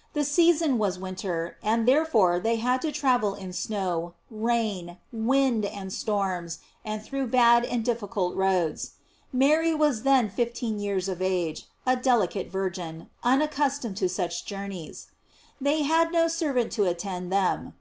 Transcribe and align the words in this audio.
* 0.00 0.12
The 0.14 0.22
season 0.22 0.78
was 0.78 0.96
winter, 0.96 1.58
and 1.60 1.88
therefore 1.88 2.38
they 2.38 2.54
had 2.54 2.80
to 2.82 2.92
travel 2.92 3.34
in 3.34 3.52
snow, 3.52 4.14
rain, 4.30 4.98
wind, 5.12 5.64
and 5.64 5.92
storms, 5.92 6.60
and 6.84 7.02
through 7.02 7.26
bad 7.26 7.64
and 7.64 7.84
difficult 7.84 8.36
roads. 8.36 8.92
Mary 9.32 9.74
was 9.74 10.04
then 10.04 10.30
fifteen 10.30 10.78
years 10.78 11.08
of 11.08 11.20
age, 11.20 11.66
a 11.84 11.96
delicate 11.96 12.46
virgin, 12.48 13.10
unaccustomed 13.24 13.96
to 13.96 14.08
such 14.08 14.44
journeys. 14.46 15.08
They 15.60 15.82
had 15.82 16.12
no 16.12 16.28
servant 16.28 16.70
to 16.78 16.84
attend 16.84 17.32
them. 17.32 17.74